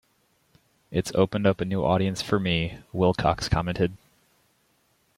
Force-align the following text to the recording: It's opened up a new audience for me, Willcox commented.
It's 0.89 1.11
opened 1.13 1.45
up 1.45 1.61
a 1.61 1.65
new 1.65 1.83
audience 1.85 2.23
for 2.23 2.39
me, 2.39 2.79
Willcox 2.91 3.47
commented. 3.47 3.95